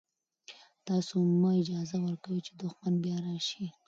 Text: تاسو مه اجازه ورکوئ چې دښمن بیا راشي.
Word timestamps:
تاسو 0.87 1.15
مه 1.39 1.49
اجازه 1.61 1.97
ورکوئ 2.05 2.39
چې 2.45 2.51
دښمن 2.61 2.93
بیا 3.03 3.17
راشي. 3.27 3.65